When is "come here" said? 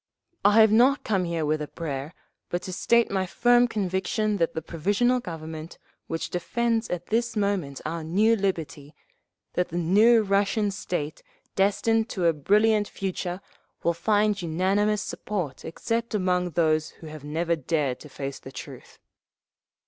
1.03-1.45